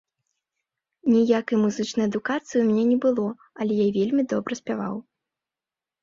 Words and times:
Ніякай 1.13 1.57
музычнай 1.65 2.05
адукацыі 2.09 2.57
ў 2.59 2.61
мяне 2.69 2.85
не 2.91 2.95
было, 3.03 3.25
але 3.65 3.73
я 3.81 3.85
вельмі 3.99 4.23
добра 4.33 4.53
спяваў. 4.61 4.95